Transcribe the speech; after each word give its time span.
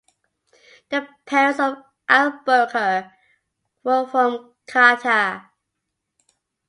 The 0.89 1.07
parents 1.27 1.59
of 1.59 1.77
Al 2.09 2.39
Bakir 2.43 3.11
were 3.83 4.07
from 4.07 4.55
Qatar. 4.67 5.47